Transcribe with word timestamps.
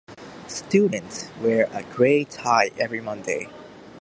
Students 0.47 1.29
wear 1.43 1.67
a 1.73 1.83
grey 1.83 2.23
tie 2.23 2.71
every 2.79 3.01
Monday. 3.01 3.47